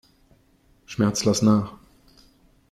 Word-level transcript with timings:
Schmerz, 0.87 1.25
lass 1.25 1.43
nach! 1.43 1.75